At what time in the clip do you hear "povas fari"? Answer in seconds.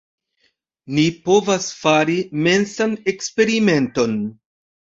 1.27-2.17